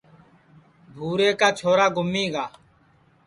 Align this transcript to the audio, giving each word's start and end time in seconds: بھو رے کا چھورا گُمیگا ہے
بھو 0.93 1.09
رے 1.19 1.29
کا 1.39 1.49
چھورا 1.57 1.87
گُمیگا 1.95 2.45
ہے 2.51 2.55